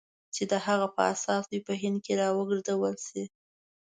چې 0.35 0.43
د 0.51 0.53
هغه 0.65 0.87
په 0.95 1.01
اساس 1.13 1.43
دوی 1.47 1.61
په 1.67 1.73
هند 1.81 1.97
کې 2.05 2.13
را 2.21 2.27
وګرځول 2.37 2.95
شي. 3.07 3.23